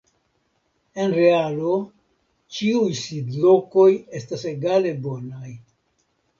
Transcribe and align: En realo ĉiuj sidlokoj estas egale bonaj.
En 1.03 1.11
realo 1.17 1.73
ĉiuj 2.57 2.89
sidlokoj 3.03 3.87
estas 4.23 4.49
egale 4.57 4.99
bonaj. 5.07 5.57